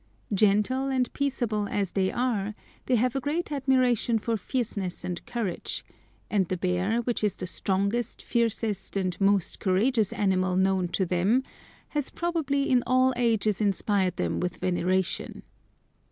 Gentle 0.33 0.87
and 0.87 1.13
peaceable 1.13 1.67
as 1.69 1.91
they 1.91 2.11
are, 2.11 2.55
they 2.87 2.95
have 2.95 3.15
a 3.15 3.19
great 3.19 3.51
admiration 3.51 4.17
for 4.17 4.35
fierceness 4.35 5.03
and 5.05 5.23
courage; 5.27 5.85
and 6.27 6.47
the 6.47 6.57
bear, 6.57 7.01
which 7.01 7.23
is 7.23 7.35
the 7.35 7.45
strongest, 7.45 8.19
fiercest, 8.19 8.97
and 8.97 9.21
most 9.21 9.59
courageous 9.59 10.11
animal 10.11 10.55
known 10.55 10.87
to 10.87 11.05
them, 11.05 11.43
has 11.89 12.09
probably 12.09 12.67
in 12.67 12.81
all 12.87 13.13
ages 13.15 13.61
inspired 13.61 14.15
them 14.17 14.39
with 14.39 14.57
veneration. 14.57 15.43